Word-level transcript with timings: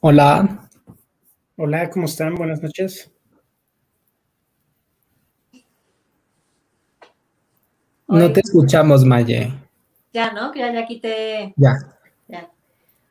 Hola. 0.00 0.68
Hola, 1.56 1.90
¿cómo 1.90 2.06
están? 2.06 2.34
Buenas 2.36 2.62
noches. 2.62 3.10
No 8.06 8.32
te 8.32 8.40
escuchamos, 8.40 9.04
Maye. 9.04 9.52
Ya, 10.12 10.32
¿no? 10.32 10.50
Que 10.52 10.60
ya, 10.60 10.72
ya 10.72 10.86
quité. 10.86 11.52
Ya. 11.56 11.74
Ya. 12.26 12.50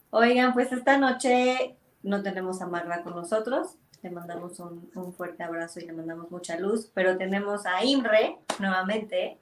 Oigan, 0.10 0.54
pues 0.54 0.72
esta 0.72 0.98
noche 0.98 1.76
no 2.04 2.24
tenemos 2.24 2.62
a 2.62 2.68
Magda 2.68 3.04
con 3.04 3.16
nosotros. 3.16 3.76
Le 4.02 4.10
mandamos 4.12 4.60
un, 4.60 4.90
un 4.96 5.14
fuerte 5.14 5.44
abrazo 5.44 5.80
y 5.80 5.86
le 5.86 5.94
mandamos 5.94 6.32
mucha 6.32 6.58
luz, 6.60 6.90
pero 6.94 7.18
tenemos 7.18 7.66
a 7.66 7.84
Imre 7.84 8.38
nuevamente. 8.60 9.38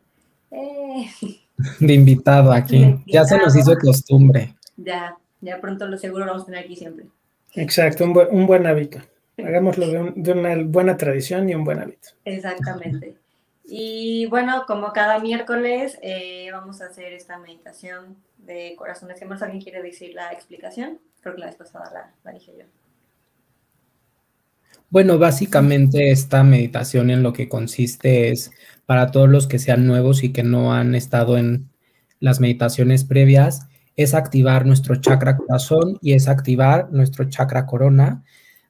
Eh, 0.52 1.06
De 1.80 1.94
invitado 1.94 2.52
aquí. 2.52 2.80
De 2.80 3.04
Ya 3.08 3.24
se 3.26 3.38
nos 3.38 3.56
hizo 3.56 3.78
costumbre. 3.78 4.56
ya, 4.78 5.18
ya 5.42 5.62
pronto 5.62 5.88
lo 5.88 5.98
seguro 5.98 6.26
lo 6.26 6.32
vamos 6.32 6.44
a 6.44 6.46
tener 6.48 6.66
aquí 6.66 6.76
siempre. 6.76 7.06
Exacto, 7.56 8.04
un 8.04 8.14
buen, 8.14 8.28
un 8.30 8.46
buen 8.46 8.68
hábito. 8.68 9.00
Hagámoslo 9.38 9.88
de, 9.88 9.98
un- 10.00 10.22
de 10.24 10.32
una 10.34 10.56
buena 10.64 10.96
tradición 10.96 11.50
y 11.50 11.56
un 11.56 11.64
buen 11.64 11.80
hábito. 11.80 12.10
Exactamente. 12.26 13.18
Y 13.64 14.26
bueno, 14.28 14.66
como 14.68 14.94
cada 14.94 15.20
miércoles, 15.20 15.98
eh, 16.02 16.50
vamos 16.52 16.82
a 16.82 16.88
hacer 16.88 17.14
esta 17.14 17.38
meditación 17.40 18.18
de 18.38 18.76
corazones 18.78 19.20
gemelos. 19.20 19.42
¿Alguien 19.42 19.62
quiere 19.64 19.82
decir 19.82 20.14
la 20.14 20.32
explicación? 20.34 21.00
Creo 21.22 21.36
que 21.36 21.42
la 21.42 21.48
vez 21.48 21.56
pasada 21.56 21.92
la, 21.92 22.14
la 22.24 22.32
dije 22.32 22.54
yo. 22.58 22.66
Bueno, 24.90 25.18
básicamente 25.18 26.12
esta 26.12 26.44
meditación 26.44 27.10
en 27.10 27.24
lo 27.24 27.34
que 27.34 27.50
consiste 27.50 28.30
es 28.30 28.52
para 28.86 29.12
todos 29.12 29.30
los 29.30 29.48
que 29.48 29.60
sean 29.60 29.86
nuevos 29.88 30.24
y 30.24 30.32
que 30.32 30.44
no 30.44 30.74
han 30.74 30.96
estado 30.96 31.38
en 31.38 31.70
las 32.20 32.40
meditaciones 32.40 33.04
previas, 33.04 33.68
es 33.96 34.14
activar 34.14 34.66
nuestro 34.66 34.96
chakra 34.96 35.38
corazón 35.38 35.98
y 36.02 36.14
es 36.14 36.28
activar 36.28 36.92
nuestro 36.92 37.30
chakra 37.30 37.66
corona 37.66 38.24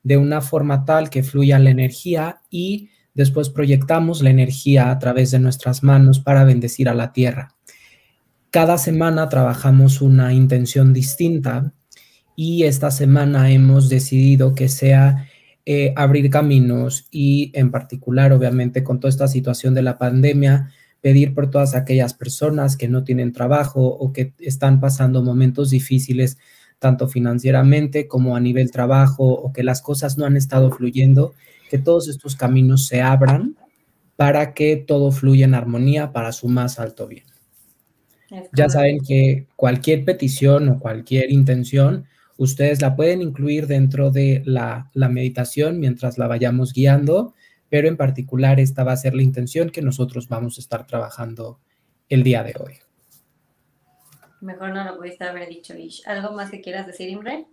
de 0.03 0.17
una 0.17 0.41
forma 0.41 0.85
tal 0.85 1.09
que 1.09 1.23
fluya 1.23 1.57
la 1.57 1.71
energía 1.71 2.41
y 2.49 2.89
después 3.15 3.49
proyectamos 3.49 4.21
la 4.21 4.29
energía 4.29 4.91
a 4.91 4.99
través 4.99 5.31
de 5.31 5.39
nuestras 5.39 5.81
manos 5.81 6.19
para 6.19 6.43
bendecir 6.43 6.89
a 6.89 6.93
la 6.93 7.11
tierra. 7.11 7.55
Cada 8.51 8.77
semana 8.77 9.27
trabajamos 9.29 10.01
una 10.01 10.31
intención 10.33 10.93
distinta 10.93 11.73
y 12.35 12.63
esta 12.63 12.91
semana 12.91 13.49
hemos 13.49 13.89
decidido 13.89 14.53
que 14.53 14.69
sea 14.69 15.27
eh, 15.65 15.93
abrir 15.95 16.29
caminos 16.29 17.07
y 17.09 17.51
en 17.55 17.71
particular, 17.71 18.31
obviamente, 18.31 18.83
con 18.83 18.99
toda 18.99 19.09
esta 19.09 19.27
situación 19.27 19.73
de 19.73 19.81
la 19.81 19.97
pandemia, 19.97 20.69
pedir 21.05 21.35
por 21.35 21.51
todas 21.51 21.75
aquellas 21.75 22.15
personas 22.15 22.75
que 22.75 22.87
no 22.87 23.03
tienen 23.03 23.31
trabajo 23.31 23.85
o 23.85 24.11
que 24.11 24.33
están 24.39 24.79
pasando 24.79 25.21
momentos 25.21 25.69
difíciles, 25.69 26.39
tanto 26.79 27.07
financieramente 27.07 28.07
como 28.07 28.35
a 28.35 28.39
nivel 28.39 28.71
trabajo, 28.71 29.23
o 29.31 29.53
que 29.53 29.61
las 29.61 29.83
cosas 29.83 30.17
no 30.17 30.25
han 30.25 30.35
estado 30.35 30.71
fluyendo, 30.71 31.35
que 31.69 31.77
todos 31.77 32.07
estos 32.07 32.35
caminos 32.35 32.87
se 32.87 33.03
abran 33.03 33.55
para 34.15 34.55
que 34.55 34.77
todo 34.77 35.11
fluya 35.11 35.45
en 35.45 35.53
armonía 35.53 36.11
para 36.11 36.31
su 36.31 36.47
más 36.47 36.79
alto 36.79 37.05
bien. 37.05 37.25
Ya 38.53 38.67
saben 38.67 38.97
que 39.07 39.45
cualquier 39.55 40.05
petición 40.05 40.69
o 40.69 40.79
cualquier 40.79 41.31
intención, 41.31 42.05
ustedes 42.35 42.81
la 42.81 42.95
pueden 42.95 43.21
incluir 43.21 43.67
dentro 43.67 44.09
de 44.09 44.41
la, 44.43 44.89
la 44.95 45.09
meditación 45.09 45.79
mientras 45.79 46.17
la 46.17 46.25
vayamos 46.25 46.73
guiando, 46.73 47.35
pero 47.69 47.87
en 47.87 47.97
particular 47.97 48.59
esta 48.59 48.83
va 48.83 48.91
a 48.93 48.97
ser 48.97 49.15
la 49.15 49.23
intención 49.23 49.69
que 49.69 49.81
nosotros 49.81 50.27
vamos 50.29 50.57
a 50.57 50.61
estar 50.61 50.85
trabajando 50.85 51.59
el 52.09 52.23
día 52.23 52.43
de 52.43 52.53
hoy. 52.59 52.73
Mejor 54.41 54.73
no 54.73 54.83
lo 54.83 54.97
pudiste 54.97 55.23
haber 55.23 55.49
dicho, 55.49 55.75
Ish. 55.75 56.03
¿Algo 56.07 56.31
más 56.33 56.51
que 56.51 56.61
quieras 56.61 56.85
decir, 56.85 57.09
Imre? 57.09 57.45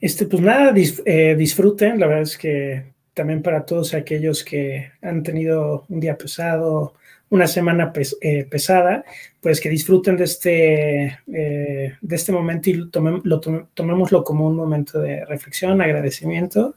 Este, 0.00 0.26
pues 0.26 0.42
nada, 0.42 0.72
dis- 0.72 1.02
eh, 1.06 1.34
disfruten. 1.36 1.98
La 1.98 2.06
verdad 2.06 2.22
es 2.24 2.36
que 2.36 2.92
también 3.14 3.42
para 3.42 3.64
todos 3.64 3.94
aquellos 3.94 4.44
que 4.44 4.90
han 5.00 5.22
tenido 5.22 5.86
un 5.88 6.00
día 6.00 6.18
pesado, 6.18 6.94
una 7.30 7.46
semana 7.46 7.92
pes- 7.92 8.18
eh, 8.20 8.44
pesada, 8.44 9.04
pues 9.40 9.60
que 9.60 9.70
disfruten 9.70 10.16
de 10.16 10.24
este, 10.24 11.04
eh, 11.32 11.94
de 12.00 12.16
este 12.16 12.32
momento 12.32 12.68
y 12.68 12.74
tomem- 12.90 13.22
lo 13.24 13.40
tome- 13.40 13.66
tomémoslo 13.72 14.24
como 14.24 14.46
un 14.46 14.56
momento 14.56 15.00
de 15.00 15.24
reflexión, 15.24 15.80
agradecimiento 15.80 16.74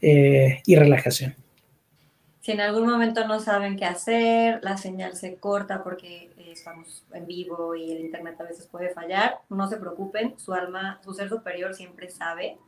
eh, 0.00 0.60
y 0.66 0.74
relajación. 0.76 1.36
Si 2.44 2.52
en 2.52 2.60
algún 2.60 2.86
momento 2.86 3.26
no 3.26 3.40
saben 3.40 3.74
qué 3.74 3.86
hacer, 3.86 4.62
la 4.62 4.76
señal 4.76 5.16
se 5.16 5.36
corta 5.36 5.82
porque 5.82 6.30
eh, 6.36 6.52
estamos 6.52 7.02
en 7.14 7.26
vivo 7.26 7.74
y 7.74 7.90
el 7.90 8.00
internet 8.00 8.38
a 8.38 8.44
veces 8.44 8.66
puede 8.66 8.90
fallar, 8.90 9.38
no 9.48 9.66
se 9.66 9.78
preocupen, 9.78 10.38
su 10.38 10.52
alma, 10.52 11.00
su 11.02 11.14
ser 11.14 11.30
superior 11.30 11.72
siempre 11.72 12.10
sabe. 12.10 12.58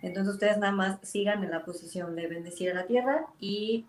Entonces 0.00 0.34
ustedes 0.34 0.58
nada 0.58 0.70
más 0.70 1.00
sigan 1.02 1.42
en 1.42 1.50
la 1.50 1.64
posición 1.64 2.14
de 2.14 2.28
bendecir 2.28 2.70
a 2.70 2.74
la 2.74 2.86
tierra 2.86 3.26
y 3.40 3.86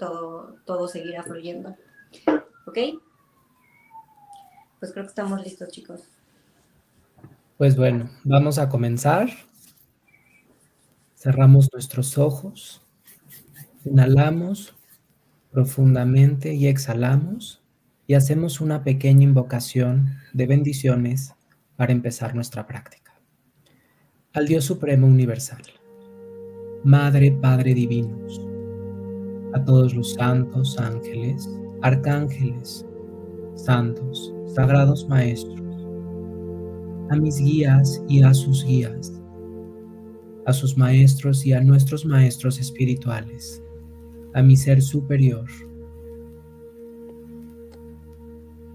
todo, 0.00 0.56
todo 0.64 0.88
seguirá 0.88 1.22
fluyendo. 1.22 1.76
¿Ok? 2.66 2.78
Pues 4.80 4.90
creo 4.90 5.04
que 5.04 5.10
estamos 5.10 5.44
listos, 5.44 5.68
chicos. 5.68 6.08
Pues 7.56 7.76
bueno, 7.76 8.10
vamos 8.24 8.58
a 8.58 8.68
comenzar. 8.68 9.28
Cerramos 11.14 11.72
nuestros 11.72 12.18
ojos. 12.18 12.82
Inhalamos 13.86 14.74
profundamente 15.52 16.52
y 16.52 16.66
exhalamos 16.66 17.62
y 18.08 18.14
hacemos 18.14 18.60
una 18.60 18.82
pequeña 18.82 19.22
invocación 19.22 20.08
de 20.32 20.46
bendiciones 20.46 21.34
para 21.76 21.92
empezar 21.92 22.34
nuestra 22.34 22.66
práctica. 22.66 23.14
Al 24.32 24.48
Dios 24.48 24.64
Supremo 24.64 25.06
Universal, 25.06 25.62
Madre, 26.82 27.30
Padre 27.30 27.74
Divinos, 27.74 28.44
a 29.54 29.64
todos 29.64 29.94
los 29.94 30.14
santos, 30.14 30.76
ángeles, 30.80 31.48
arcángeles, 31.82 32.84
santos, 33.54 34.34
sagrados 34.52 35.08
maestros, 35.08 35.62
a 37.10 37.16
mis 37.16 37.38
guías 37.38 38.02
y 38.08 38.24
a 38.24 38.34
sus 38.34 38.64
guías, 38.64 39.12
a 40.44 40.52
sus 40.52 40.76
maestros 40.76 41.46
y 41.46 41.52
a 41.52 41.60
nuestros 41.60 42.04
maestros 42.04 42.58
espirituales, 42.58 43.62
a 44.36 44.42
mi 44.42 44.54
ser 44.54 44.82
superior. 44.82 45.46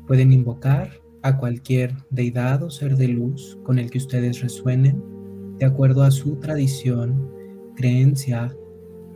Pueden 0.07 0.33
invocar 0.33 0.89
a 1.21 1.37
cualquier 1.37 1.95
deidad 2.09 2.63
o 2.63 2.71
ser 2.71 2.97
de 2.97 3.07
luz 3.07 3.59
con 3.61 3.77
el 3.77 3.91
que 3.91 3.99
ustedes 3.99 4.41
resuenen, 4.41 5.03
de 5.59 5.67
acuerdo 5.67 6.01
a 6.01 6.09
su 6.09 6.37
tradición, 6.37 7.29
creencia 7.75 8.51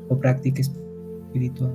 o 0.07 0.19
práctica 0.19 0.61
espiritual. 0.61 1.73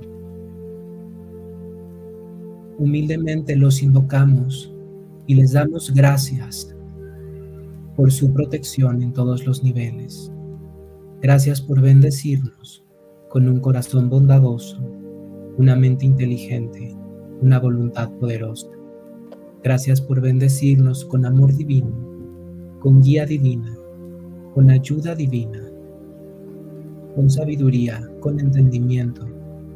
Humildemente 2.77 3.57
los 3.57 3.83
invocamos 3.83 4.73
y 5.27 5.35
les 5.35 5.51
damos 5.51 5.93
gracias 5.93 6.73
por 7.97 8.09
su 8.09 8.31
protección 8.31 9.03
en 9.03 9.11
todos 9.11 9.45
los 9.45 9.65
niveles. 9.65 10.31
Gracias 11.21 11.59
por 11.59 11.81
bendecirnos 11.81 12.85
con 13.31 13.47
un 13.47 13.61
corazón 13.61 14.09
bondadoso, 14.09 14.77
una 15.57 15.73
mente 15.77 16.05
inteligente, 16.05 16.93
una 17.41 17.59
voluntad 17.59 18.11
poderosa. 18.19 18.67
Gracias 19.63 20.01
por 20.01 20.19
bendecirnos 20.19 21.05
con 21.05 21.25
amor 21.25 21.55
divino, 21.55 21.95
con 22.81 23.01
guía 23.01 23.25
divina, 23.25 23.73
con 24.53 24.69
ayuda 24.69 25.15
divina, 25.15 25.61
con 27.15 27.29
sabiduría, 27.29 28.05
con 28.19 28.37
entendimiento, 28.37 29.25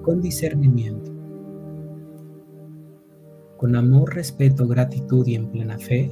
con 0.01 0.21
discernimiento, 0.21 1.13
con 3.55 3.77
amor, 3.77 4.15
respeto, 4.15 4.67
gratitud 4.67 5.25
y 5.27 5.35
en 5.35 5.47
plena 5.47 5.79
fe. 5.79 6.11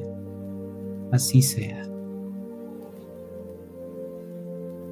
Así 1.12 1.42
sea. 1.42 1.84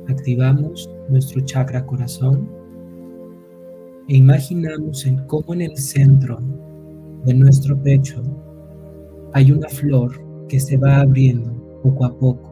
Activamos 0.09 0.89
nuestro 1.11 1.41
chakra 1.41 1.85
corazón 1.85 2.49
e 4.07 4.17
imaginamos 4.17 5.05
en 5.05 5.17
cómo 5.27 5.53
en 5.53 5.61
el 5.61 5.77
centro 5.77 6.39
de 7.25 7.33
nuestro 7.33 7.77
pecho 7.81 8.23
hay 9.33 9.51
una 9.51 9.69
flor 9.69 10.11
que 10.47 10.59
se 10.59 10.77
va 10.77 11.01
abriendo 11.01 11.53
poco 11.83 12.05
a 12.05 12.17
poco. 12.17 12.51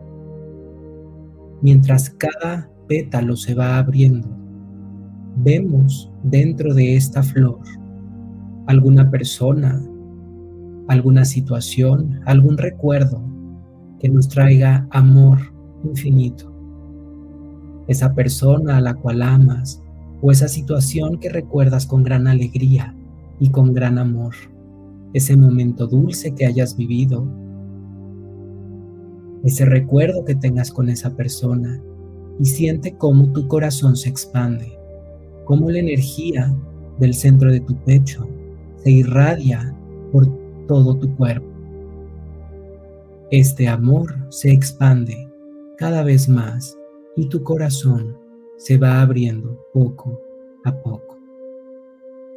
Mientras 1.61 2.09
cada 2.11 2.69
pétalo 2.87 3.35
se 3.35 3.53
va 3.53 3.77
abriendo, 3.77 4.29
vemos 5.37 6.11
dentro 6.23 6.73
de 6.73 6.95
esta 6.95 7.23
flor 7.23 7.59
alguna 8.67 9.09
persona, 9.09 9.81
alguna 10.87 11.25
situación, 11.25 12.21
algún 12.25 12.57
recuerdo 12.57 13.21
que 13.99 14.09
nos 14.09 14.29
traiga 14.29 14.87
amor 14.91 15.39
infinito. 15.83 16.58
Esa 17.89 18.13
persona 18.13 18.77
a 18.77 18.81
la 18.81 18.93
cual 18.93 19.23
amas 19.23 19.81
o 20.21 20.31
esa 20.31 20.47
situación 20.47 21.19
que 21.19 21.29
recuerdas 21.29 21.85
con 21.85 22.03
gran 22.03 22.27
alegría 22.27 22.95
y 23.39 23.49
con 23.49 23.73
gran 23.73 23.97
amor. 23.97 24.35
Ese 25.13 25.35
momento 25.35 25.87
dulce 25.87 26.33
que 26.35 26.45
hayas 26.45 26.77
vivido. 26.77 27.27
ese 29.43 29.65
recuerdo 29.65 30.25
que 30.25 30.35
tengas 30.35 30.69
con 30.69 30.89
esa 30.89 31.15
persona 31.15 31.81
y 32.39 32.45
siente 32.45 32.95
cómo 32.95 33.31
tu 33.31 33.47
corazón 33.47 33.95
se 33.95 34.09
expande, 34.09 34.77
cómo 35.45 35.71
la 35.71 35.79
energía 35.79 36.53
del 36.99 37.13
centro 37.13 37.51
de 37.51 37.61
tu 37.61 37.75
pecho 37.85 38.27
se 38.83 38.91
irradia 38.91 39.73
por 40.11 40.27
todo 40.67 40.95
tu 40.95 41.15
cuerpo. 41.15 41.47
Este 43.31 43.67
amor 43.67 44.13
se 44.29 44.51
expande 44.51 45.27
cada 45.77 46.03
vez 46.03 46.27
más 46.27 46.78
y 47.15 47.27
tu 47.27 47.43
corazón 47.43 48.17
se 48.57 48.77
va 48.77 49.01
abriendo 49.01 49.57
poco 49.73 50.21
a 50.65 50.75
poco. 50.81 51.17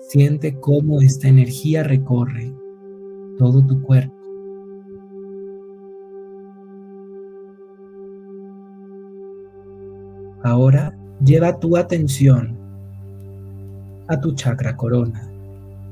Siente 0.08 0.58
cómo 0.60 1.00
esta 1.00 1.28
energía 1.28 1.82
recorre 1.82 2.52
todo 3.38 3.64
tu 3.66 3.80
cuerpo. 3.82 4.14
Ahora 10.42 10.96
lleva 11.24 11.58
tu 11.58 11.76
atención 11.76 12.58
a 14.08 14.20
tu 14.20 14.32
chakra 14.34 14.76
corona, 14.76 15.30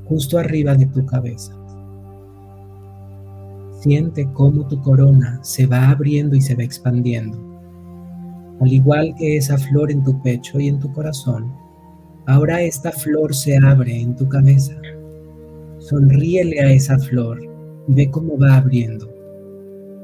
justo 0.05 0.37
arriba 0.37 0.75
de 0.75 0.85
tu 0.87 1.05
cabeza. 1.05 1.55
Siente 3.79 4.31
cómo 4.33 4.67
tu 4.67 4.79
corona 4.81 5.39
se 5.41 5.65
va 5.65 5.89
abriendo 5.89 6.35
y 6.35 6.41
se 6.41 6.55
va 6.55 6.63
expandiendo. 6.63 7.50
Al 8.61 8.71
igual 8.71 9.15
que 9.17 9.37
esa 9.37 9.57
flor 9.57 9.91
en 9.91 10.03
tu 10.03 10.21
pecho 10.21 10.59
y 10.59 10.67
en 10.67 10.79
tu 10.79 10.93
corazón, 10.93 11.51
ahora 12.27 12.61
esta 12.61 12.91
flor 12.91 13.33
se 13.33 13.57
abre 13.57 13.99
en 13.99 14.15
tu 14.15 14.29
cabeza. 14.29 14.75
Sonríele 15.79 16.59
a 16.59 16.71
esa 16.71 16.99
flor 16.99 17.41
y 17.87 17.93
ve 17.95 18.11
cómo 18.11 18.37
va 18.37 18.57
abriendo. 18.57 19.11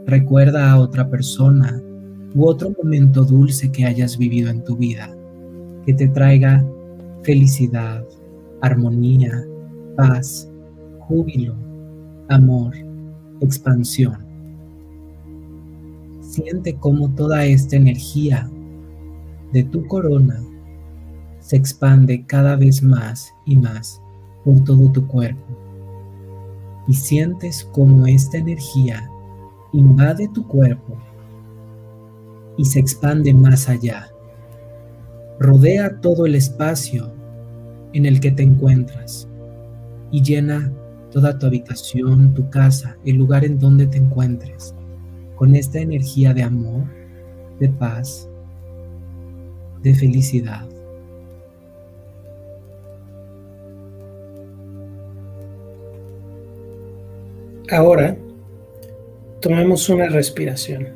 Recuerda 0.08 0.72
a 0.72 0.80
otra 0.80 1.08
persona 1.08 1.80
u 2.34 2.48
otro 2.48 2.74
momento 2.82 3.24
dulce 3.24 3.72
que 3.72 3.86
hayas 3.86 4.18
vivido 4.18 4.50
en 4.50 4.64
tu 4.64 4.76
vida, 4.76 5.16
que 5.86 5.94
te 5.94 6.08
traiga 6.08 6.66
felicidad, 7.22 8.04
armonía, 8.62 9.46
paz, 9.96 10.50
júbilo, 11.00 11.56
amor, 12.30 12.74
expansión. 13.40 14.27
Siente 16.38 16.76
cómo 16.76 17.10
toda 17.16 17.46
esta 17.46 17.78
energía 17.78 18.48
de 19.54 19.64
tu 19.64 19.88
corona 19.88 20.40
se 21.40 21.56
expande 21.56 22.28
cada 22.28 22.56
vez 22.56 22.84
más 22.84 23.34
y 23.48 23.56
más 23.56 24.00
por 24.46 24.64
todo 24.64 24.92
tu 24.92 25.08
cuerpo. 25.08 25.58
Y 26.88 26.94
sientes 26.94 27.68
cómo 27.74 28.06
esta 28.06 28.38
energía 28.38 29.10
invade 29.74 30.28
tu 30.28 30.48
cuerpo 30.48 30.96
y 32.56 32.66
se 32.66 32.82
expande 32.82 33.34
más 33.34 33.68
allá. 33.68 34.08
Rodea 35.40 36.00
todo 36.02 36.28
el 36.28 36.36
espacio 36.36 37.12
en 37.94 38.06
el 38.06 38.20
que 38.20 38.30
te 38.30 38.44
encuentras 38.44 39.28
y 40.12 40.22
llena 40.22 40.72
toda 41.12 41.40
tu 41.40 41.48
habitación, 41.48 42.36
tu 42.36 42.48
casa, 42.52 42.96
el 43.06 43.16
lugar 43.16 43.44
en 43.44 43.58
donde 43.58 43.88
te 43.88 43.98
encuentres, 43.98 44.76
con 45.38 45.56
esta 45.56 45.80
energía 45.80 46.34
de 46.34 46.44
amor, 46.44 46.84
de 47.60 47.70
paz, 47.70 48.28
de 49.82 49.94
felicidad. 49.94 50.68
Ahora, 57.70 58.18
tomemos 59.40 59.88
una 59.90 60.08
respiración. 60.08 60.88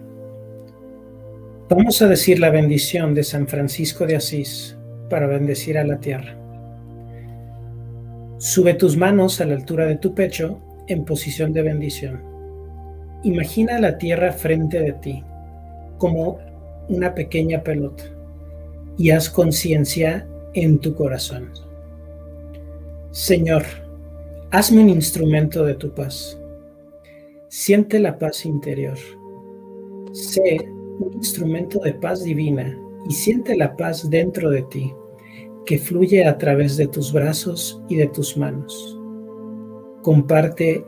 Vamos 1.70 2.02
a 2.02 2.08
decir 2.08 2.40
la 2.40 2.50
bendición 2.50 3.14
de 3.14 3.24
San 3.24 3.48
Francisco 3.48 4.06
de 4.06 4.16
Asís 4.16 4.78
para 5.10 5.28
bendecir 5.28 5.78
a 5.78 5.84
la 5.84 6.00
tierra. 6.00 6.38
Sube 8.40 8.74
tus 8.74 8.98
manos 8.98 9.40
a 9.40 9.46
la 9.46 9.54
altura 9.54 9.86
de 9.86 9.98
tu 9.98 10.16
pecho 10.16 10.60
en 10.88 11.06
posición 11.06 11.54
de 11.54 11.62
bendición. 11.62 12.31
Imagina 13.24 13.80
la 13.80 13.98
tierra 13.98 14.32
frente 14.32 14.80
de 14.80 14.94
ti 14.94 15.24
como 15.98 16.40
una 16.90 17.14
pequeña 17.14 17.62
pelota 17.62 18.04
y 18.98 19.12
haz 19.12 19.30
conciencia 19.30 20.28
en 20.54 20.80
tu 20.80 20.96
corazón. 20.96 21.52
Señor, 23.12 23.64
hazme 24.50 24.82
un 24.82 24.90
instrumento 24.90 25.64
de 25.64 25.76
tu 25.76 25.94
paz. 25.94 26.40
Siente 27.48 28.00
la 28.00 28.18
paz 28.18 28.46
interior. 28.46 28.98
Sé 30.14 30.68
un 31.00 31.14
instrumento 31.14 31.80
de 31.80 31.94
paz 31.94 32.24
divina 32.24 32.76
y 33.08 33.14
siente 33.14 33.56
la 33.56 33.76
paz 33.76 34.10
dentro 34.10 34.50
de 34.50 34.64
ti 34.64 34.94
que 35.66 35.78
fluye 35.78 36.26
a 36.26 36.38
través 36.38 36.76
de 36.76 36.88
tus 36.88 37.14
brazos 37.14 37.82
y 37.88 37.98
de 37.98 38.08
tus 38.08 38.36
manos. 38.36 39.00
Comparte 40.02 40.84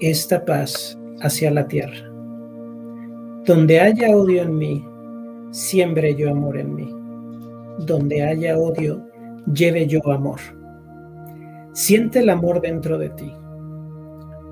esta 0.00 0.44
paz 0.44 0.97
hacia 1.20 1.50
la 1.50 1.66
tierra. 1.66 2.10
Donde 3.44 3.80
haya 3.80 4.16
odio 4.16 4.42
en 4.42 4.56
mí, 4.56 4.84
siembre 5.50 6.14
yo 6.14 6.30
amor 6.30 6.58
en 6.58 6.74
mí. 6.74 6.88
Donde 7.86 8.22
haya 8.22 8.58
odio, 8.58 9.06
lleve 9.52 9.86
yo 9.86 10.00
amor. 10.10 10.40
Siente 11.72 12.20
el 12.20 12.30
amor 12.30 12.60
dentro 12.60 12.98
de 12.98 13.10
ti. 13.10 13.32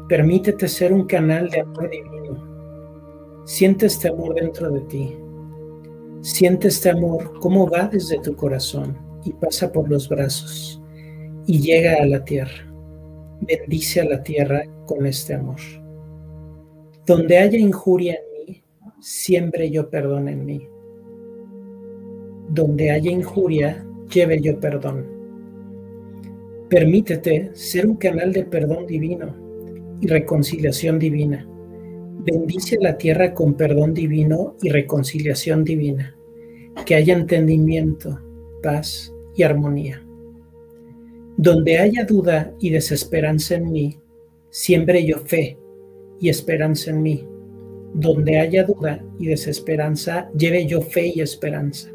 Permítete 0.08 0.68
ser 0.68 0.92
un 0.92 1.04
canal 1.06 1.50
de 1.50 1.60
amor 1.60 1.90
divino. 1.90 3.42
Siente 3.44 3.86
este 3.86 4.08
amor 4.08 4.34
dentro 4.34 4.70
de 4.70 4.80
ti. 4.82 5.16
Siente 6.22 6.68
este 6.68 6.90
amor, 6.90 7.38
cómo 7.40 7.68
va 7.68 7.88
desde 7.88 8.18
tu 8.20 8.34
corazón 8.34 8.96
y 9.24 9.32
pasa 9.32 9.70
por 9.70 9.88
los 9.88 10.08
brazos 10.08 10.80
y 11.46 11.60
llega 11.60 12.02
a 12.02 12.06
la 12.06 12.24
tierra. 12.24 12.66
Bendice 13.40 14.00
a 14.00 14.04
la 14.04 14.22
tierra 14.22 14.64
con 14.86 15.06
este 15.06 15.34
amor. 15.34 15.60
Donde 17.06 17.38
haya 17.38 17.56
injuria 17.56 18.14
en 18.14 18.46
mí, 18.46 18.62
siempre 19.00 19.70
yo 19.70 19.88
perdón 19.88 20.28
en 20.28 20.44
mí. 20.44 20.68
Donde 22.48 22.90
haya 22.90 23.12
injuria, 23.12 23.86
lleve 24.12 24.40
yo 24.40 24.58
perdón. 24.58 25.06
Permítete 26.68 27.52
ser 27.54 27.86
un 27.86 27.94
canal 27.94 28.32
de 28.32 28.44
perdón 28.44 28.88
divino 28.88 29.36
y 30.00 30.08
reconciliación 30.08 30.98
divina. 30.98 31.48
Bendice 32.24 32.76
la 32.80 32.98
tierra 32.98 33.32
con 33.34 33.54
perdón 33.54 33.94
divino 33.94 34.56
y 34.60 34.70
reconciliación 34.70 35.62
divina. 35.62 36.16
Que 36.84 36.96
haya 36.96 37.14
entendimiento, 37.14 38.20
paz 38.64 39.14
y 39.36 39.44
armonía. 39.44 40.04
Donde 41.36 41.78
haya 41.78 42.04
duda 42.04 42.52
y 42.58 42.70
desesperanza 42.70 43.54
en 43.54 43.70
mí, 43.70 44.00
siembre 44.50 45.06
yo 45.06 45.18
fe 45.18 45.56
y 46.20 46.28
esperanza 46.28 46.90
en 46.90 47.02
mí. 47.02 47.26
Donde 47.94 48.38
haya 48.38 48.64
duda 48.64 49.02
y 49.18 49.26
desesperanza, 49.26 50.30
lleve 50.36 50.66
yo 50.66 50.80
fe 50.80 51.12
y 51.14 51.20
esperanza. 51.20 51.90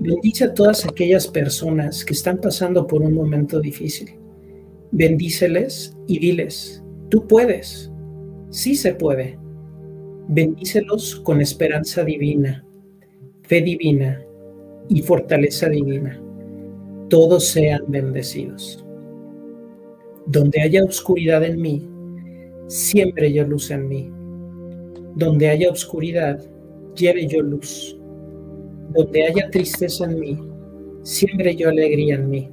Bendice 0.00 0.44
a 0.44 0.54
todas 0.54 0.84
aquellas 0.86 1.26
personas 1.26 2.04
que 2.04 2.14
están 2.14 2.38
pasando 2.38 2.86
por 2.86 3.02
un 3.02 3.14
momento 3.14 3.60
difícil. 3.60 4.14
Bendíceles 4.90 5.96
y 6.06 6.18
diles, 6.18 6.82
tú 7.08 7.26
puedes, 7.26 7.92
sí 8.50 8.74
se 8.74 8.94
puede. 8.94 9.38
Bendícelos 10.28 11.16
con 11.16 11.40
esperanza 11.40 12.04
divina, 12.04 12.64
fe 13.42 13.60
divina 13.60 14.22
y 14.88 15.02
fortaleza 15.02 15.68
divina 15.68 16.20
todos 17.08 17.48
sean 17.48 17.82
bendecidos. 17.88 18.84
Donde 20.26 20.60
haya 20.60 20.84
oscuridad 20.84 21.42
en 21.42 21.60
mí, 21.60 21.88
siempre 22.68 23.32
yo 23.32 23.44
luz 23.44 23.70
en 23.70 23.88
mí. 23.88 24.10
Donde 25.16 25.48
haya 25.48 25.70
oscuridad, 25.70 26.40
lleve 26.94 27.26
yo 27.26 27.42
luz. 27.42 27.98
Donde 28.94 29.26
haya 29.26 29.50
tristeza 29.50 30.04
en 30.04 30.20
mí, 30.20 30.38
siempre 31.02 31.56
yo 31.56 31.68
alegría 31.68 32.14
en 32.14 32.30
mí. 32.30 32.48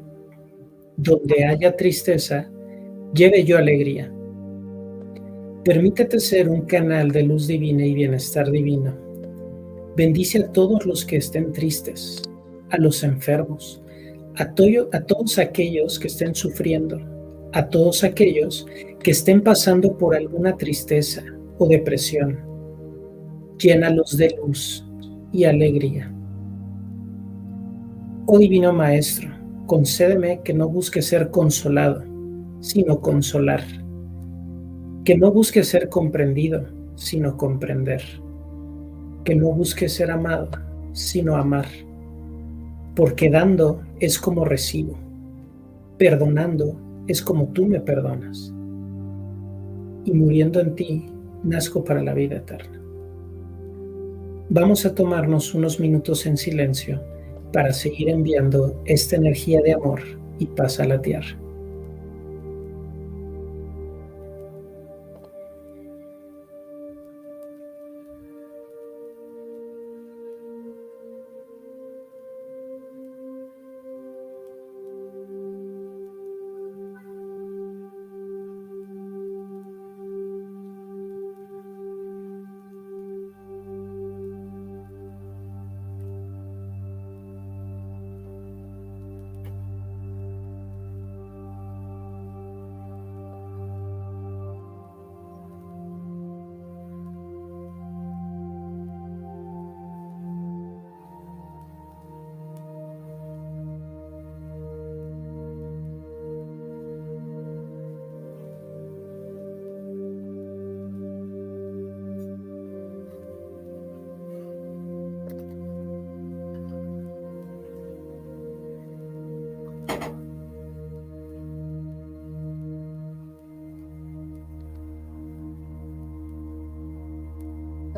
Donde 0.98 1.46
haya 1.46 1.76
tristeza, 1.76 2.50
lleve 3.14 3.44
yo 3.44 3.58
alegría. 3.58 4.12
Permítete 5.64 6.20
ser 6.20 6.50
un 6.50 6.62
canal 6.62 7.12
de 7.12 7.24
luz 7.24 7.48
divina 7.48 7.86
y 7.86 7.94
bienestar 7.94 8.50
divino. 8.52 8.94
Bendice 9.96 10.40
a 10.40 10.52
todos 10.52 10.86
los 10.86 11.06
que 11.06 11.18
estén 11.18 11.54
tristes, 11.54 12.22
a 12.70 12.78
los 12.78 13.04
enfermos, 13.04 13.82
a, 14.38 14.54
todos 14.54 15.40
aquellos 15.40 15.98
que 15.98 16.08
estén 16.08 16.36
sufriendo, 16.36 17.00
a 17.56 17.70
todos 17.70 18.04
aquellos 18.04 18.66
que 19.02 19.12
estén 19.12 19.42
pasando 19.42 19.98
por 19.98 20.14
alguna 20.14 20.58
tristeza 20.58 21.24
o 21.58 21.66
depresión. 21.68 22.38
Llénalos 23.58 24.18
de 24.18 24.36
luz 24.38 24.86
y 25.32 25.46
alegría. 25.46 26.14
Oh 28.26 28.40
Divino 28.40 28.74
Maestro, 28.74 29.30
concédeme 29.68 30.42
que 30.44 30.54
no 30.54 30.68
busque 30.68 31.02
ser 31.02 31.32
consolado, 31.32 32.04
sino 32.60 33.00
consolar. 33.00 33.64
Que 35.06 35.18
no 35.18 35.32
busque 35.32 35.64
ser 35.64 35.88
comprendido, 35.88 36.66
sino 36.96 37.38
comprender. 37.38 38.04
que 39.24 39.34
no 39.34 39.52
busques 39.52 39.94
ser 39.94 40.12
amado, 40.12 40.50
sino 40.94 41.36
amar, 41.36 41.66
porque 42.96 43.28
dando 43.30 43.82
es 44.00 44.20
como 44.20 44.46
recibo, 44.46 44.94
perdonando 45.98 46.85
es 47.08 47.22
como 47.22 47.48
tú 47.48 47.66
me 47.66 47.80
perdonas, 47.80 48.54
y 50.06 50.14
muriendo 50.14 50.60
en 50.60 50.76
ti 50.76 51.06
nazco 51.44 51.84
para 51.84 52.02
la 52.02 52.14
vida 52.14 52.38
eterna. 52.38 52.82
Vamos 54.50 54.86
a 54.86 54.94
tomarnos 54.94 55.54
unos 55.56 55.80
minutos 55.80 56.26
en 56.26 56.38
silencio 56.38 57.02
para 57.52 57.74
seguir 57.74 58.10
enviando 58.10 58.82
esta 58.86 59.16
energía 59.16 59.62
de 59.62 59.74
amor 59.74 60.02
y 60.40 60.46
paz 60.46 60.80
a 60.80 60.86
la 60.86 61.02
tierra. 61.02 61.38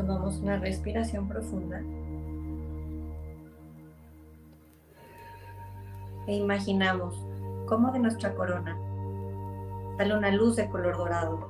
Tomamos 0.08 0.40
una 0.40 0.56
respiración 0.56 1.28
profunda. 1.28 1.82
E 6.28 6.34
imaginamos 6.34 7.22
cómo 7.66 7.92
de 7.92 8.00
nuestra 8.00 8.34
corona 8.34 8.78
sale 9.98 10.18
una 10.18 10.32
luz 10.32 10.56
de 10.56 10.70
color 10.70 10.96
dorado 10.96 11.50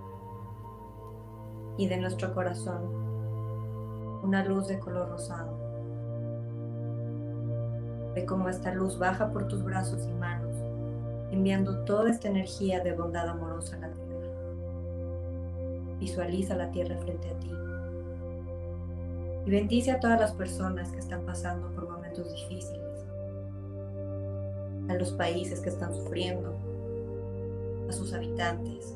y 1.77 1.87
de 1.87 1.97
nuestro 1.97 2.33
corazón 2.33 2.81
una 4.23 4.43
luz 4.43 4.67
de 4.67 4.79
color 4.79 5.07
rosado. 5.09 5.55
Ve 8.15 8.25
cómo 8.25 8.49
esta 8.49 8.73
luz 8.73 8.97
baja 8.97 9.31
por 9.31 9.47
tus 9.47 9.63
brazos 9.63 10.07
y 10.07 10.13
manos, 10.15 10.55
enviando 11.29 11.85
toda 11.85 12.09
esta 12.09 12.27
energía 12.27 12.83
de 12.83 12.93
bondad 12.93 13.29
amorosa 13.29 13.75
a 13.75 13.81
la 13.81 13.89
tierra. 13.89 14.31
Visualiza 15.99 16.55
la 16.55 16.71
tierra 16.71 16.97
frente 16.97 17.29
a 17.29 17.37
ti 17.37 17.66
y 19.47 19.49
bendice 19.49 19.91
a 19.91 19.99
todas 20.01 20.19
las 20.19 20.33
personas 20.33 20.91
que 20.91 20.99
están 20.99 21.21
pasando 21.25 21.71
por 21.71 21.89
momentos 21.89 22.33
difíciles, 22.33 23.05
a 24.89 24.93
los 24.95 25.13
países 25.13 25.61
que 25.61 25.69
están 25.69 25.93
sufriendo, 25.95 26.53
a 27.87 27.93
sus 27.93 28.13
habitantes, 28.13 28.93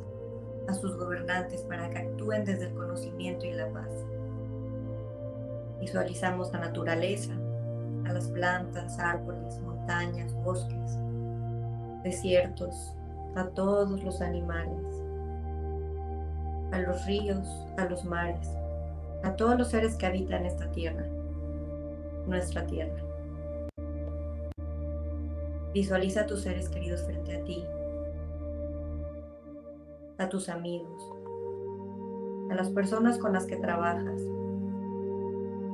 a 0.67 0.74
sus 0.74 0.98
gobernantes 0.98 1.62
para 1.62 1.89
que 1.89 2.00
actúen 2.00 2.43
desde 2.43 2.65
el 2.65 2.74
conocimiento 2.74 3.46
y 3.46 3.53
la 3.53 3.70
paz. 3.70 3.88
Visualizamos 5.79 6.51
la 6.51 6.60
naturaleza, 6.60 7.31
a 8.05 8.12
las 8.12 8.27
plantas, 8.27 9.00
árboles, 9.00 9.58
montañas, 9.62 10.34
bosques, 10.43 10.98
desiertos, 12.03 12.93
a 13.36 13.46
todos 13.46 14.03
los 14.03 14.20
animales, 14.20 15.01
a 16.74 16.79
los 16.79 17.05
ríos, 17.05 17.48
a 17.77 17.86
los 17.86 18.03
mares, 18.03 18.50
a 19.24 19.36
todos 19.36 19.58
los 19.58 19.70
seres 19.70 19.96
que 19.96 20.06
habitan 20.06 20.46
esta 20.46 20.70
tierra, 20.72 21.06
nuestra 22.28 22.66
tierra. 22.66 23.01
Visualiza 25.74 26.22
a 26.22 26.25
tus 26.25 26.42
seres 26.42 26.70
queridos 26.70 27.04
frente 27.04 27.36
a 27.36 27.44
ti, 27.44 27.63
a 30.18 30.28
tus 30.28 30.50
amigos, 30.50 31.13
a 32.50 32.56
las 32.56 32.70
personas 32.70 33.18
con 33.18 33.34
las 33.34 33.46
que 33.46 33.58
trabajas, 33.58 34.22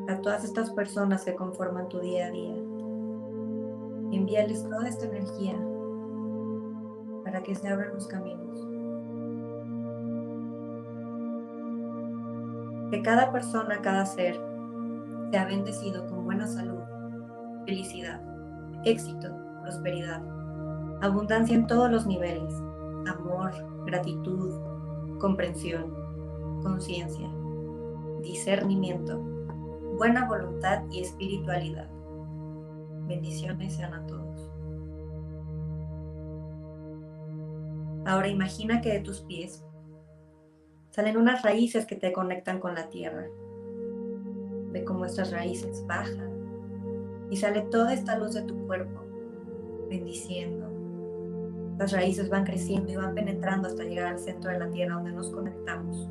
a 0.10 0.22
todas 0.22 0.44
estas 0.44 0.70
personas 0.72 1.24
que 1.24 1.36
conforman 1.36 1.90
tu 1.90 2.00
día 2.00 2.28
a 2.28 2.32
día. 2.32 2.56
Envíales 4.12 4.64
toda 4.64 4.88
esta 4.88 5.06
energía 5.06 5.56
para 7.24 7.44
que 7.44 7.56
se 7.56 7.68
abran 7.68 7.94
los 7.94 8.08
caminos 8.08 8.67
Que 12.92 13.02
cada 13.02 13.32
persona, 13.32 13.82
cada 13.82 14.06
ser, 14.06 14.40
sea 15.32 15.46
bendecido 15.46 16.08
con 16.08 16.24
buena 16.24 16.48
salud, 16.48 16.80
felicidad, 17.66 18.22
éxito, 18.86 19.30
prosperidad, 19.62 20.22
abundancia 21.02 21.56
en 21.56 21.68
todos 21.68 21.92
los 21.92 22.06
niveles, 22.06 22.54
amor, 23.08 23.52
gratitud, 23.86 24.54
comprensión, 25.20 25.94
conciencia, 26.62 27.30
discernimiento, 28.22 29.20
buena 29.98 30.28
voluntad 30.28 30.84
y 30.90 31.02
espiritualidad. 31.02 31.90
Bendiciones 33.08 33.74
sean 33.74 33.94
a 33.94 34.06
todos. 34.06 34.52
Ahora 38.06 38.30
imagina 38.30 38.80
que 38.80 38.94
de 38.94 39.00
tus 39.02 39.22
pies 39.22 39.67
salen 40.98 41.16
unas 41.16 41.44
raíces 41.44 41.86
que 41.86 41.96
te 41.96 42.12
conectan 42.12 42.60
con 42.60 42.74
la 42.74 42.90
tierra. 42.90 43.28
Ve 44.72 44.84
cómo 44.84 45.06
estas 45.06 45.32
raíces 45.32 45.86
bajan 45.86 47.28
y 47.30 47.38
sale 47.38 47.62
toda 47.62 47.94
esta 47.94 48.18
luz 48.18 48.34
de 48.34 48.42
tu 48.42 48.66
cuerpo, 48.66 49.04
bendiciendo. 49.92 50.66
Las 51.78 51.92
raíces 51.92 52.32
van 52.32 52.46
creciendo 52.46 52.92
y 52.92 52.96
van 52.96 53.14
penetrando 53.14 53.68
hasta 53.68 53.84
llegar 53.84 54.08
al 54.08 54.18
centro 54.18 54.50
de 54.50 54.58
la 54.58 54.72
tierra 54.72 54.96
donde 54.96 55.12
nos 55.12 55.30
conectamos. 55.30 56.10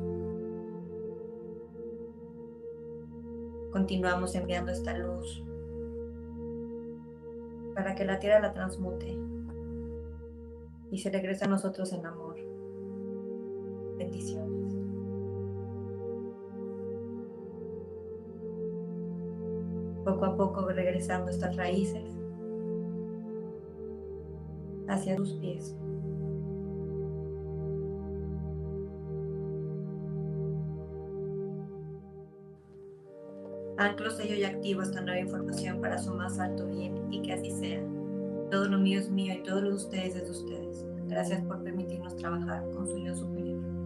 Continuamos 3.73 4.35
enviando 4.35 4.71
esta 4.71 4.97
luz 4.97 5.43
para 7.75 7.93
que 7.93 8.05
la 8.05 8.19
tierra 8.19 8.39
la 8.39 8.53
transmute 8.53 9.17
y 10.91 10.97
se 10.97 11.09
regrese 11.09 11.43
a 11.43 11.49
nosotros 11.49 11.91
en 11.91 12.05
amor. 12.05 12.37
Bendiciones. 13.97 14.66
Poco 20.07 20.23
a 20.23 20.37
poco 20.37 20.69
regresando 20.69 21.29
estas 21.29 21.57
raíces 21.57 22.01
hacia 24.87 25.17
tus 25.17 25.33
pies. 25.33 25.75
Anclo, 33.77 34.09
sello 34.09 34.35
y 34.35 34.45
activo 34.45 34.81
esta 34.81 35.01
nueva 35.01 35.19
información 35.19 35.81
para 35.81 35.97
su 35.97 36.13
más 36.13 36.39
alto 36.39 36.65
bien 36.67 37.11
y 37.11 37.21
que 37.21 37.33
así 37.33 37.51
sea. 37.51 37.81
Todo 38.49 38.69
lo 38.69 38.77
mío 38.77 38.99
es 38.99 39.09
mío 39.09 39.33
y 39.33 39.43
todo 39.43 39.61
lo 39.61 39.69
de 39.71 39.75
ustedes 39.75 40.15
es 40.15 40.23
de 40.23 40.31
ustedes. 40.31 40.85
Gracias 41.09 41.41
por 41.41 41.61
permitirnos 41.63 42.15
trabajar 42.15 42.63
con 42.71 42.87
su 42.87 42.97
yo 42.97 43.13
superior. 43.13 43.76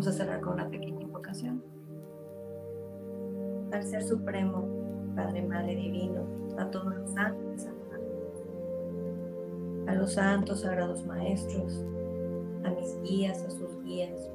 Vamos 0.00 0.14
a 0.14 0.18
cerrar 0.18 0.40
con 0.40 0.54
una 0.54 0.66
pequeña 0.66 1.02
invocación. 1.02 1.62
Al 3.70 3.84
Ser 3.84 4.02
Supremo, 4.02 4.66
Padre, 5.14 5.42
Madre 5.42 5.76
Divino, 5.76 6.24
a 6.56 6.70
todos 6.70 6.96
los 6.96 7.14
ángeles, 7.18 7.68
a 9.86 9.94
los 9.94 10.14
santos, 10.14 10.62
sagrados 10.62 11.04
maestros, 11.04 11.84
a 12.64 12.70
mis 12.70 12.98
guías, 13.02 13.42
a 13.42 13.50
sus 13.50 13.78
guías, 13.82 14.30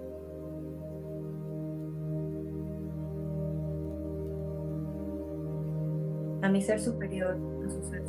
a 6.43 6.49
mi 6.49 6.61
ser 6.61 6.79
superior, 6.79 7.39
a 7.65 7.69
su 7.71 7.81
ser 7.89 8.03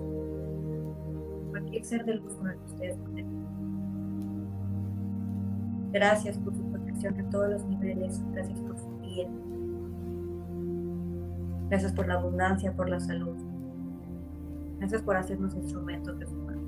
cualquier 1.48 1.84
ser 1.86 2.04
del 2.04 2.18
luz 2.18 2.34
con 2.34 2.50
que 2.50 2.66
ustedes 2.66 2.98
Gracias 5.90 6.36
por 6.36 6.54
su 6.54 6.65
a 7.04 7.30
todos 7.30 7.50
los 7.50 7.64
niveles. 7.66 8.22
Gracias 8.32 8.58
por 8.60 8.78
su 8.78 8.88
bien. 9.00 9.28
Gracias 11.68 11.92
por 11.92 12.08
la 12.08 12.14
abundancia, 12.14 12.72
por 12.72 12.88
la 12.88 12.98
salud. 12.98 13.36
Gracias 14.78 15.02
por 15.02 15.16
hacernos 15.16 15.54
instrumentos 15.54 16.18
de 16.18 16.26
su 16.26 16.34
mano. 16.34 16.60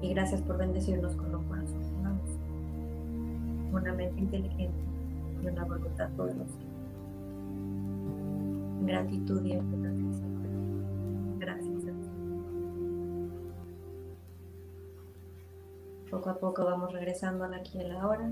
Y 0.00 0.14
gracias 0.14 0.40
por 0.42 0.56
bendecirnos 0.56 1.14
con 1.16 1.30
los 1.30 1.44
corazones 1.44 1.86
humanos, 1.92 2.30
una 3.72 3.92
mente 3.92 4.20
inteligente 4.20 4.78
y 5.42 5.46
una 5.46 5.64
voluntad 5.64 6.08
poderosa. 6.16 6.58
Gratitud 8.84 9.44
y 9.44 9.50
gracias. 9.50 10.22
Gracias. 11.38 11.82
Poco 16.10 16.30
a 16.30 16.38
poco 16.38 16.64
vamos 16.64 16.92
regresando 16.92 17.44
aquí 17.44 17.80
a 17.80 17.88
la 17.88 18.06
hora. 18.06 18.30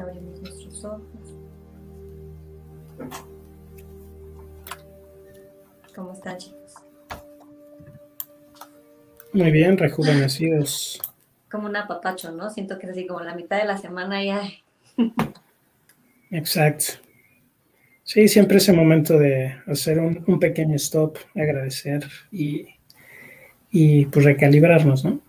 Abrimos 0.00 0.40
nuestros 0.40 0.84
ojos. 0.84 1.36
¿Cómo 5.94 6.12
están, 6.12 6.38
chicos? 6.38 6.74
Muy 9.32 9.50
bien, 9.50 9.76
rejuvenecidos. 9.76 11.00
Como 11.50 11.66
un 11.66 11.76
apapacho, 11.76 12.32
¿no? 12.32 12.50
Siento 12.50 12.78
que 12.78 12.86
es 12.86 12.92
así 12.92 13.06
como 13.06 13.20
la 13.20 13.34
mitad 13.34 13.58
de 13.58 13.64
la 13.64 13.76
semana 13.76 14.24
ya. 14.24 14.42
Exacto. 16.30 16.84
Sí, 18.04 18.26
siempre 18.28 18.56
ese 18.56 18.72
momento 18.72 19.18
de 19.18 19.54
hacer 19.66 19.98
un, 19.98 20.40
pequeño 20.40 20.76
stop, 20.76 21.18
agradecer 21.34 22.04
y, 22.32 22.66
y 23.70 24.06
pues 24.06 24.24
recalibrarnos, 24.24 25.04
¿no? 25.04 25.20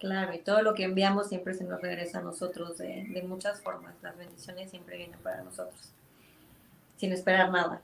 Claro, 0.00 0.34
y 0.34 0.38
todo 0.38 0.62
lo 0.62 0.74
que 0.74 0.84
enviamos 0.84 1.28
siempre 1.28 1.54
se 1.54 1.64
nos 1.64 1.80
regresa 1.80 2.18
a 2.18 2.22
nosotros 2.22 2.78
de, 2.78 3.06
de 3.10 3.22
muchas 3.22 3.60
formas. 3.60 3.94
Las 4.02 4.16
bendiciones 4.16 4.70
siempre 4.70 4.96
vienen 4.96 5.18
para 5.22 5.42
nosotros, 5.44 5.92
sin 6.96 7.12
esperar 7.12 7.50
nada. 7.50 7.82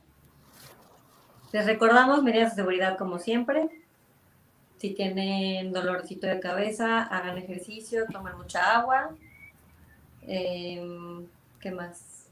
Les 1.52 1.66
recordamos 1.66 2.22
medidas 2.22 2.50
de 2.50 2.62
seguridad 2.62 2.98
como 2.98 3.18
siempre. 3.18 3.68
Si 4.78 4.90
tienen 4.90 5.72
dolorcito 5.72 6.26
de 6.26 6.40
cabeza, 6.40 7.02
hagan 7.02 7.38
ejercicio, 7.38 8.04
tomen 8.10 8.36
mucha 8.36 8.78
agua. 8.78 9.10
Em, 10.26 11.26
¿Qué 11.60 11.70
más? 11.70 12.28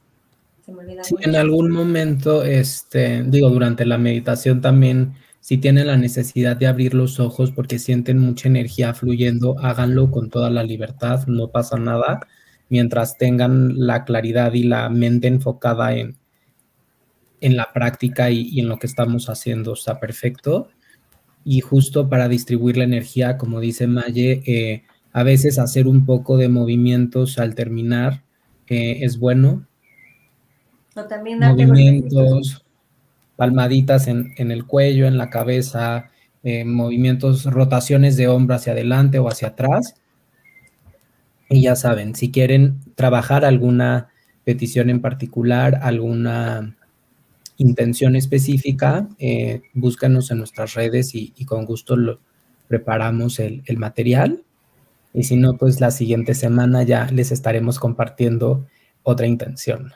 Se 0.65 0.73
me 0.73 0.81
olvida. 0.81 1.03
En 1.21 1.37
algún 1.37 1.71
momento, 1.71 2.43
este, 2.43 3.23
digo, 3.23 3.49
durante 3.49 3.87
la 3.87 3.99
meditación 3.99 4.61
también, 4.61 5.15
si 5.45 5.59
tienen 5.59 5.89
la 5.89 5.99
necesidad 5.99 6.57
de 6.57 6.67
abrir 6.67 6.95
los 6.95 7.21
ojos 7.21 7.53
porque 7.53 7.79
sienten 7.79 8.19
mucha 8.19 8.49
energía 8.49 8.95
fluyendo, 8.95 9.59
háganlo 9.59 10.11
con 10.11 10.31
toda 10.31 10.49
la 10.49 10.63
libertad, 10.63 11.27
no 11.27 11.49
pasa 11.49 11.77
nada, 11.77 12.21
mientras 12.71 13.19
tengan 13.19 13.75
la 13.87 14.07
claridad 14.07 14.55
y 14.55 14.63
la 14.63 14.89
mente 14.89 15.29
enfocada 15.29 15.95
en, 15.97 16.17
en 17.43 17.59
la 17.59 17.75
práctica 17.75 18.31
y, 18.31 18.59
en 18.59 18.71
lo 18.71 18.79
que 18.79 18.87
estamos 18.87 19.29
haciendo 19.29 19.75
está 19.75 20.01
perfecto. 20.01 20.71
Y 21.45 21.61
justo 21.61 22.09
para 22.09 22.27
distribuir 22.29 22.79
la 22.79 22.85
energía, 22.85 23.37
como 23.37 23.61
dice 23.61 23.87
Maye, 23.87 24.43
eh, 24.47 24.85
a 25.13 25.25
veces 25.25 25.59
hacer 25.59 25.87
un 25.87 26.07
poco 26.07 26.39
de 26.39 26.49
movimientos 26.49 27.39
al 27.39 27.55
terminar 27.55 28.23
eh, 28.67 29.01
es 29.03 29.19
bueno. 29.19 29.67
también 30.95 31.41
movimientos, 31.41 32.64
palmaditas 33.37 34.07
en, 34.07 34.33
el 34.37 34.65
cuello, 34.67 35.07
en 35.07 35.19
la 35.19 35.31
cabeza, 35.31 36.11
eh, 36.43 36.65
movimientos, 36.65 37.45
rotaciones 37.45 38.17
de 38.17 38.29
hombro 38.29 38.57
hacia 38.57 38.73
adelante 38.73 39.19
o 39.19 39.29
hacia 39.29 39.49
atrás. 39.49 39.95
Y 41.49 41.63
ya 41.63 41.77
saben, 41.77 42.15
si 42.15 42.31
quieren 42.31 42.81
trabajar 42.95 43.45
alguna 43.45 44.09
petición 44.45 44.91
en 44.91 45.01
particular, 45.01 45.81
alguna 45.83 46.77
intención 47.57 48.17
específica, 48.17 49.09
eh, 49.19 49.63
búscanos 49.73 50.31
en 50.31 50.39
nuestras 50.39 50.75
redes 50.75 51.15
y, 51.15 51.33
con 51.45 51.65
gusto 51.65 51.97
lo, 51.97 52.21
preparamos 52.69 53.39
el, 53.39 53.63
el, 53.67 53.79
material. 53.79 54.43
Y 55.13 55.25
si 55.25 55.37
no, 55.37 55.57
pues 55.57 55.81
la 55.81 55.91
siguiente 55.91 56.35
semana 56.35 56.83
ya 56.83 57.07
les 57.07 57.31
estaremos 57.31 57.79
compartiendo 57.79 58.67
otra 59.03 59.27
intención. 59.27 59.93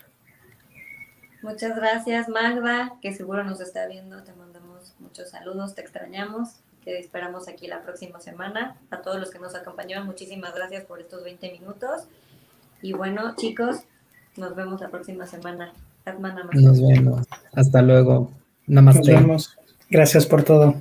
Muchas 1.42 1.77
gracias 1.77 2.29
Magda, 2.29 2.94
que 3.01 3.12
seguro 3.14 3.44
nos 3.44 3.61
está 3.61 3.87
viendo. 3.87 4.22
Te 4.22 4.33
mandamos 4.33 4.94
muchos 4.98 5.31
saludos, 5.31 5.74
te 5.74 5.83
extrañamos. 5.83 6.57
Te 6.85 6.98
esperamos 6.98 7.48
aquí 7.48 7.66
la 7.66 7.83
próxima 7.83 8.20
semana. 8.20 8.77
A 8.90 9.03
todos 9.03 9.20
los 9.20 9.31
que 9.31 9.38
nos 9.38 9.55
acompañaron, 9.55 10.07
muchísimas 10.07 10.55
gracias 10.55 10.85
por 10.85 11.01
estos 11.01 11.22
20 11.22 11.53
minutos. 11.53 12.05
Y 12.83 12.92
bueno, 12.92 13.35
chicos, 13.37 13.81
nos 14.37 14.55
vemos 14.55 14.81
la 14.81 14.88
próxima 14.88 15.27
semana. 15.27 15.72
Nos 16.55 16.81
vemos. 16.81 17.27
Hasta 17.53 17.83
luego. 17.83 18.31
Namaste. 18.66 19.12
Nos 19.12 19.20
vemos. 19.20 19.59
Gracias 19.90 20.27
por 20.27 20.42
todo. 20.42 20.74